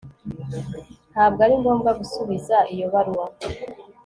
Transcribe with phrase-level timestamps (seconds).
[1.11, 3.25] Ntabwo ari ngombwa gusubiza iyo baruwa